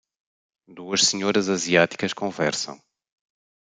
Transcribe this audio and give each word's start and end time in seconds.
duas 0.67 1.01
senhoras 1.09 1.47
asiáticas 1.57 2.11
conversam. 2.21 2.75